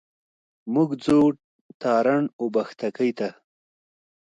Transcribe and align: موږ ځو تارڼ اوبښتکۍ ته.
موږ 0.73 0.89
ځو 1.03 1.19
تارڼ 1.81 2.21
اوبښتکۍ 2.41 3.11
ته. 3.19 3.29